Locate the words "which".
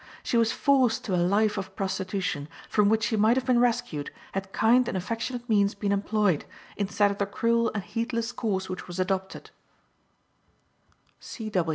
2.89-3.03, 8.67-8.87